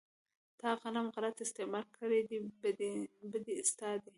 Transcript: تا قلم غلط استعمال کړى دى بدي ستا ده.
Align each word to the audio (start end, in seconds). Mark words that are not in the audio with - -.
تا 0.59 0.69
قلم 0.81 1.07
غلط 1.15 1.37
استعمال 1.45 1.85
کړى 1.97 2.19
دى 2.29 2.37
بدي 3.33 3.55
ستا 3.71 3.89
ده. 4.03 4.09